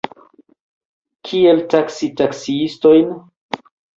Kiel 1.27 1.61
taksi 1.75 2.09
taksiistojn? 2.21 3.13